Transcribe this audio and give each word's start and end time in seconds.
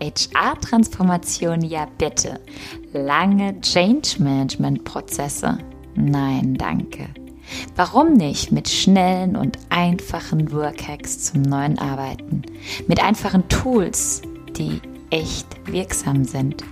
HR-Transformation, 0.00 1.62
ja 1.62 1.86
bitte. 1.98 2.40
Lange 2.92 3.60
Change-Management-Prozesse? 3.60 5.58
Nein, 5.94 6.54
danke. 6.54 7.08
Warum 7.76 8.12
nicht 8.14 8.52
mit 8.52 8.68
schnellen 8.68 9.36
und 9.36 9.58
einfachen 9.70 10.52
Workhacks 10.52 11.20
zum 11.20 11.42
neuen 11.42 11.78
Arbeiten? 11.78 12.42
Mit 12.86 13.02
einfachen 13.02 13.48
Tools, 13.48 14.22
die 14.56 14.80
echt 15.10 15.46
wirksam 15.66 16.24
sind. 16.24 16.64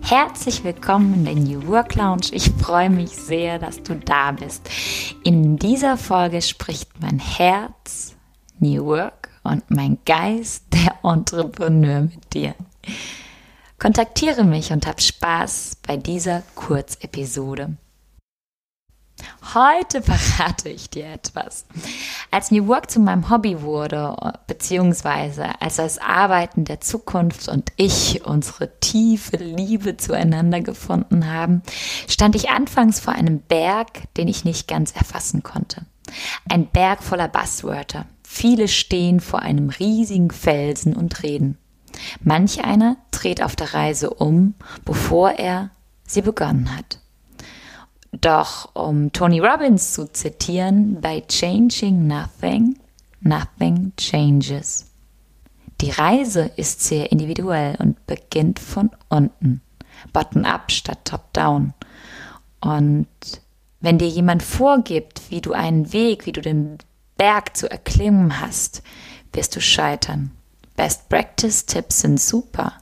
Herzlich 0.00 0.64
willkommen 0.64 1.14
in 1.14 1.24
der 1.24 1.34
New 1.34 1.66
Work 1.68 1.94
Lounge. 1.94 2.28
Ich 2.32 2.50
freue 2.50 2.88
mich 2.88 3.10
sehr, 3.10 3.58
dass 3.58 3.82
du 3.82 3.94
da 3.94 4.32
bist. 4.32 4.68
In 5.22 5.56
dieser 5.56 5.96
Folge 5.96 6.40
spricht 6.40 6.88
mein 7.00 7.18
Herz 7.18 8.16
New 8.58 8.86
Work 8.86 9.28
und 9.48 9.70
mein 9.70 9.98
Geist 10.04 10.64
der 10.72 10.94
Entrepreneur 11.02 12.02
mit 12.02 12.32
dir. 12.34 12.54
Kontaktiere 13.78 14.44
mich 14.44 14.72
und 14.72 14.86
hab 14.86 15.00
Spaß 15.00 15.78
bei 15.86 15.96
dieser 15.96 16.42
Kurzepisode. 16.54 17.76
Heute 19.54 20.02
verrate 20.02 20.68
ich 20.68 20.90
dir 20.90 21.06
etwas. 21.06 21.64
Als 22.30 22.50
New 22.50 22.66
Work 22.66 22.90
zu 22.90 23.00
meinem 23.00 23.30
Hobby 23.30 23.62
wurde, 23.62 24.14
beziehungsweise 24.46 25.60
als 25.60 25.76
das 25.76 25.98
Arbeiten 25.98 26.64
der 26.64 26.80
Zukunft 26.80 27.48
und 27.48 27.72
ich 27.76 28.24
unsere 28.24 28.78
tiefe 28.80 29.36
Liebe 29.36 29.96
zueinander 29.96 30.60
gefunden 30.60 31.32
haben, 31.32 31.62
stand 32.08 32.36
ich 32.36 32.50
anfangs 32.50 33.00
vor 33.00 33.14
einem 33.14 33.40
Berg, 33.40 34.14
den 34.16 34.28
ich 34.28 34.44
nicht 34.44 34.68
ganz 34.68 34.92
erfassen 34.92 35.42
konnte. 35.42 35.86
Ein 36.48 36.66
Berg 36.66 37.02
voller 37.02 37.28
Buzzwörter. 37.28 38.06
Viele 38.38 38.68
stehen 38.68 39.18
vor 39.18 39.40
einem 39.40 39.68
riesigen 39.68 40.30
Felsen 40.30 40.94
und 40.94 41.24
reden. 41.24 41.58
Manch 42.20 42.62
einer 42.62 42.96
dreht 43.10 43.42
auf 43.42 43.56
der 43.56 43.74
Reise 43.74 44.10
um, 44.10 44.54
bevor 44.84 45.32
er 45.32 45.72
sie 46.06 46.22
begonnen 46.22 46.72
hat. 46.76 47.00
Doch 48.12 48.76
um 48.76 49.12
Tony 49.12 49.40
Robbins 49.40 49.92
zu 49.92 50.06
zitieren, 50.12 51.00
by 51.00 51.24
changing 51.26 52.06
nothing, 52.06 52.78
nothing 53.22 53.92
changes. 53.96 54.86
Die 55.80 55.90
Reise 55.90 56.48
ist 56.54 56.80
sehr 56.80 57.10
individuell 57.10 57.74
und 57.80 58.06
beginnt 58.06 58.60
von 58.60 58.92
unten, 59.08 59.62
bottom-up 60.12 60.70
statt 60.70 61.00
top-down. 61.04 61.74
Und 62.60 63.08
wenn 63.80 63.98
dir 63.98 64.08
jemand 64.08 64.44
vorgibt, 64.44 65.22
wie 65.28 65.40
du 65.40 65.54
einen 65.54 65.92
Weg, 65.92 66.24
wie 66.24 66.32
du 66.32 66.40
den 66.40 66.78
Berg 67.18 67.56
zu 67.56 67.70
erklimmen 67.70 68.40
hast, 68.40 68.82
wirst 69.32 69.54
du 69.54 69.60
scheitern. 69.60 70.30
Best 70.76 71.08
Practice 71.08 71.66
Tipps 71.66 72.00
sind 72.00 72.20
super, 72.20 72.72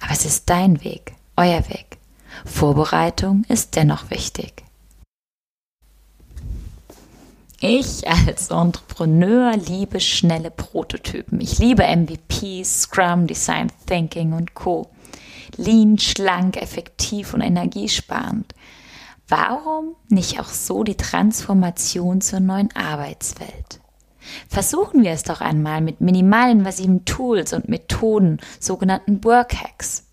aber 0.00 0.12
es 0.12 0.24
ist 0.24 0.48
dein 0.48 0.82
Weg, 0.82 1.14
euer 1.36 1.68
Weg. 1.68 1.98
Vorbereitung 2.46 3.44
ist 3.48 3.76
dennoch 3.76 4.10
wichtig. 4.10 4.64
Ich 7.60 8.08
als 8.08 8.50
Entrepreneur 8.50 9.56
liebe 9.56 10.00
schnelle 10.00 10.50
Prototypen. 10.50 11.40
Ich 11.42 11.58
liebe 11.58 11.84
MVPs, 11.84 12.84
Scrum, 12.84 13.26
Design 13.26 13.70
Thinking 13.86 14.32
und 14.32 14.54
Co. 14.54 14.90
Lean, 15.58 15.98
schlank, 15.98 16.56
effektiv 16.56 17.34
und 17.34 17.42
energiesparend. 17.42 18.54
Warum 19.28 19.94
nicht 20.08 20.40
auch 20.40 20.48
so 20.48 20.82
die 20.82 20.96
Transformation 20.96 22.22
zur 22.22 22.40
neuen 22.40 22.74
Arbeitswelt? 22.74 23.81
Versuchen 24.48 25.02
wir 25.02 25.12
es 25.12 25.22
doch 25.22 25.40
einmal 25.40 25.80
mit 25.80 26.00
minimalinvasiven 26.00 27.04
Tools 27.04 27.52
und 27.52 27.68
Methoden, 27.68 28.38
sogenannten 28.60 29.22
Workhacks 29.24 30.06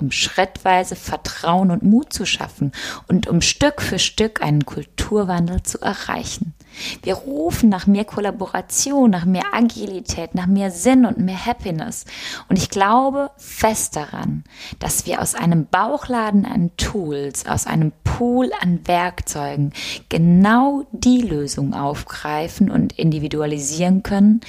um 0.00 0.10
schrittweise 0.10 0.96
Vertrauen 0.96 1.70
und 1.70 1.82
Mut 1.82 2.12
zu 2.12 2.24
schaffen 2.24 2.72
und 3.08 3.28
um 3.28 3.40
Stück 3.40 3.82
für 3.82 3.98
Stück 3.98 4.42
einen 4.42 4.64
Kulturwandel 4.64 5.62
zu 5.62 5.78
erreichen. 5.80 6.54
Wir 7.02 7.14
rufen 7.14 7.68
nach 7.68 7.86
mehr 7.86 8.04
Kollaboration, 8.04 9.10
nach 9.10 9.24
mehr 9.24 9.52
Agilität, 9.52 10.34
nach 10.34 10.46
mehr 10.46 10.70
Sinn 10.70 11.04
und 11.04 11.18
mehr 11.18 11.44
Happiness. 11.44 12.04
Und 12.48 12.56
ich 12.56 12.70
glaube 12.70 13.30
fest 13.36 13.96
daran, 13.96 14.44
dass 14.78 15.06
wir 15.06 15.20
aus 15.20 15.34
einem 15.34 15.66
Bauchladen 15.66 16.44
an 16.44 16.70
Tools, 16.76 17.46
aus 17.46 17.66
einem 17.66 17.92
Pool 18.04 18.50
an 18.60 18.86
Werkzeugen 18.86 19.72
genau 20.08 20.84
die 20.92 21.22
Lösung 21.22 21.74
aufgreifen 21.74 22.70
und 22.70 22.98
individualisieren 22.98 24.02
können, 24.02 24.40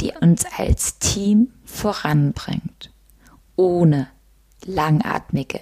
die 0.00 0.12
uns 0.20 0.44
als 0.56 0.98
Team 0.98 1.52
voranbringt. 1.64 2.92
Ohne 3.56 4.08
langatmige 4.64 5.60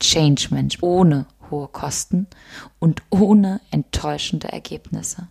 Change-Mensch 0.00 0.82
ohne 0.82 1.26
hohe 1.50 1.68
Kosten 1.68 2.26
und 2.78 3.02
ohne 3.10 3.60
enttäuschende 3.70 4.48
Ergebnisse. 4.48 5.28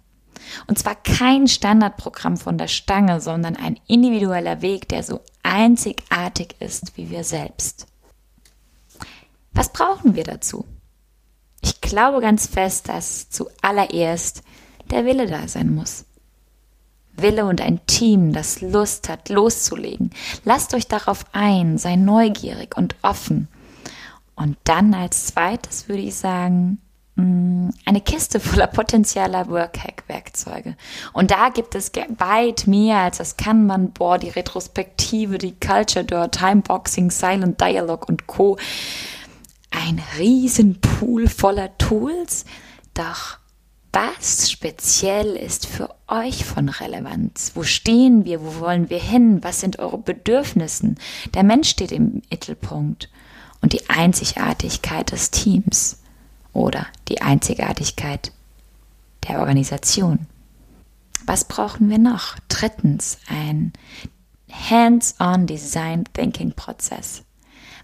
Und 0.68 0.78
zwar 0.80 0.96
kein 0.96 1.48
Standardprogramm 1.48 2.38
von 2.38 2.58
der 2.58 2.68
Stange, 2.68 3.22
sondern 3.22 3.56
ein 3.56 3.80
individueller 3.88 4.62
Weg, 4.62 4.88
der 4.90 5.04
so 5.04 5.22
einzigartig 5.44 6.56
ist 6.60 6.98
wie 6.98 7.10
wir 7.10 7.24
selbst. 7.24 7.88
Was 9.54 9.72
brauchen 9.72 10.16
wir 10.16 10.24
dazu? 10.24 10.66
Ich 11.62 11.82
glaube 11.82 12.22
ganz 12.22 12.48
fest, 12.48 12.90
dass 12.90 13.30
zuallererst 13.30 14.44
der 14.92 15.06
Wille 15.06 15.28
da 15.28 15.48
sein 15.48 15.74
muss. 15.74 16.06
Wille 17.16 17.46
und 17.46 17.62
ein 17.62 17.86
Team, 17.88 18.32
das 18.32 18.62
Lust 18.62 19.10
hat, 19.10 19.30
loszulegen. 19.30 20.12
Lasst 20.46 20.74
euch 20.76 20.88
darauf 20.88 21.26
ein, 21.32 21.78
sei 21.78 21.96
neugierig 21.96 22.78
und 22.78 22.96
offen. 23.02 23.48
Und 24.36 24.56
dann 24.66 24.94
als 24.94 25.28
zweites 25.28 25.90
würde 25.90 26.04
ich 26.04 26.16
sagen, 26.16 26.80
eine 27.18 28.02
Kiste 28.02 28.40
voller 28.40 28.68
potenzieller 28.68 29.50
Workhack-Werkzeuge. 29.50 30.76
Und 31.14 31.32
da 31.32 31.50
gibt 31.50 31.74
es 31.74 31.92
weit 32.18 32.68
mehr 32.68 32.98
als 32.98 33.18
das 33.18 33.38
Kanban-Board, 33.38 34.22
die 34.22 34.30
Retrospektive, 34.30 35.40
die 35.40 35.56
Culture 35.60 36.06
Door, 36.06 36.30
Timeboxing, 36.30 37.10
Silent 37.10 37.60
Dialogue 37.60 38.06
und 38.08 38.28
Co. 38.28 38.58
Ein 39.72 40.00
Riesenpool 40.20 41.28
voller 41.28 41.76
Tools. 41.80 42.46
Doch 42.94 43.40
was 43.92 44.52
speziell 44.52 45.36
ist 45.36 45.66
für 45.66 45.90
euch 46.08 46.46
von 46.46 46.70
Relevanz? 46.70 47.54
Wo 47.56 47.64
stehen 47.64 48.26
wir? 48.26 48.44
Wo 48.44 48.60
wollen 48.60 48.92
wir 48.92 49.00
hin? 49.00 49.44
Was 49.44 49.62
sind 49.62 49.80
eure 49.80 49.98
Bedürfnisse? 49.98 50.94
Der 51.34 51.44
Mensch 51.44 51.70
steht 51.70 51.92
im 51.92 52.22
Mittelpunkt 52.30 53.10
und 53.62 53.74
die 53.74 53.90
Einzigartigkeit 53.90 55.12
des 55.12 55.32
Teams 55.32 55.98
oder 56.58 56.88
die 57.08 57.22
Einzigartigkeit 57.22 58.32
der 59.28 59.40
Organisation. 59.40 60.26
Was 61.26 61.46
brauchen 61.46 61.90
wir 61.90 62.00
noch? 62.00 62.36
Drittens, 62.48 63.20
ein 63.28 63.74
Hands-on 64.52 65.46
Design 65.46 66.06
Thinking 66.14 66.54
Prozess. 66.54 67.24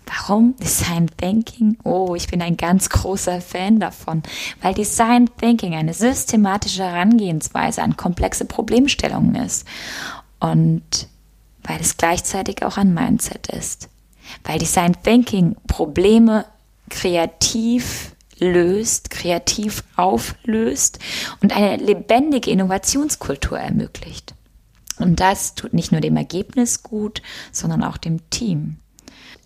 Warum 0.05 0.55
Design 0.57 1.09
Thinking? 1.17 1.77
Oh, 1.83 2.15
ich 2.15 2.27
bin 2.27 2.41
ein 2.41 2.57
ganz 2.57 2.89
großer 2.89 3.41
Fan 3.41 3.79
davon, 3.79 4.23
weil 4.61 4.73
Design 4.73 5.29
Thinking 5.37 5.75
eine 5.75 5.93
systematische 5.93 6.83
Herangehensweise 6.83 7.81
an 7.81 7.95
komplexe 7.95 8.45
Problemstellungen 8.45 9.35
ist 9.35 9.67
und 10.39 11.07
weil 11.63 11.79
es 11.79 11.95
gleichzeitig 11.95 12.63
auch 12.63 12.77
ein 12.77 12.93
Mindset 12.93 13.47
ist. 13.47 13.89
Weil 14.43 14.59
Design 14.59 14.95
Thinking 15.03 15.55
Probleme 15.67 16.45
kreativ 16.89 18.12
löst, 18.39 19.09
kreativ 19.09 19.83
auflöst 19.95 20.99
und 21.41 21.55
eine 21.55 21.77
lebendige 21.77 22.51
Innovationskultur 22.51 23.59
ermöglicht. 23.59 24.33
Und 24.99 25.19
das 25.19 25.55
tut 25.55 25.73
nicht 25.73 25.91
nur 25.91 26.01
dem 26.01 26.17
Ergebnis 26.17 26.83
gut, 26.83 27.21
sondern 27.51 27.83
auch 27.83 27.97
dem 27.97 28.29
Team. 28.29 28.77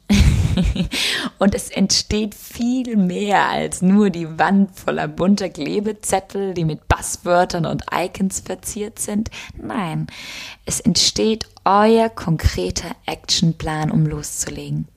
und 1.37 1.53
es 1.53 1.69
entsteht 1.69 2.33
viel 2.33 2.95
mehr 2.95 3.49
als 3.49 3.81
nur 3.81 4.09
die 4.09 4.39
Wand 4.39 4.77
voller 4.79 5.07
bunter 5.07 5.49
Klebezettel, 5.49 6.53
die 6.53 6.65
mit 6.65 6.87
Basswörtern 6.87 7.65
und 7.65 7.83
Icons 7.93 8.39
verziert 8.39 8.99
sind. 8.99 9.29
Nein, 9.55 10.07
es 10.65 10.79
entsteht 10.79 11.47
euer 11.65 12.09
konkreter 12.09 12.95
Actionplan, 13.05 13.91
um 13.91 14.05
loszulegen. 14.05 14.87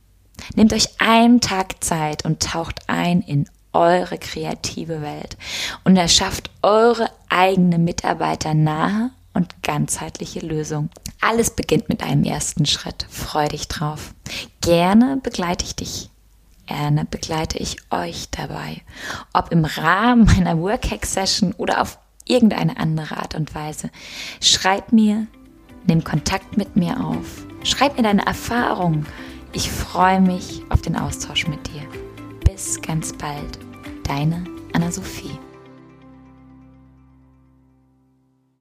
Nehmt 0.55 0.73
euch 0.73 1.01
einen 1.01 1.41
Tag 1.41 1.83
Zeit 1.83 2.25
und 2.25 2.43
taucht 2.43 2.89
ein 2.89 3.21
in 3.21 3.49
eure 3.73 4.19
kreative 4.19 5.03
Welt 5.03 5.37
und 5.85 5.97
erschafft 5.97 6.51
eure 6.63 7.11
eigene 7.29 7.79
Mitarbeiter 7.79 8.55
nahe 8.55 9.11
und 9.35 9.63
ganzheitliche 9.63 10.41
Lösung. 10.41 10.91
Alles 11.21 11.51
beginnt 11.51 11.89
mit 11.89 12.03
einem 12.03 12.25
ersten 12.25 12.67
Schritt. 12.67 13.07
Freu 13.09 13.47
dich 13.49 13.69
drauf. 13.69 14.15
Gerne 14.61 15.19
begleite 15.23 15.65
ich 15.65 15.77
dich. 15.77 16.11
Gerne 16.67 17.05
begleite 17.05 17.59
ich 17.59 17.77
euch 17.91 18.31
dabei. 18.31 18.83
Ob 19.33 19.53
im 19.53 19.65
Rahmen 19.65 20.25
meiner 20.25 20.59
Workhack-Session 20.59 21.53
oder 21.55 21.83
auf 21.83 21.99
irgendeine 22.25 22.79
andere 22.79 23.17
Art 23.17 23.35
und 23.35 23.55
Weise. 23.55 23.91
Schreib 24.41 24.93
mir, 24.93 25.27
nimm 25.87 26.05
Kontakt 26.05 26.57
mit 26.57 26.77
mir 26.77 27.05
auf 27.05 27.45
Schreib 27.63 27.97
mir 27.97 28.03
deine 28.03 28.27
Erfahrungen. 28.27 29.07
Ich 29.53 29.71
freue 29.71 30.21
mich 30.21 30.63
auf 30.71 30.81
den 30.81 30.97
Austausch 30.97 31.47
mit 31.47 31.67
dir. 31.67 32.00
Bis 32.61 32.79
ganz 32.83 33.11
bald. 33.15 33.59
Deine 34.07 34.45
Anna-Sophie. 34.75 35.39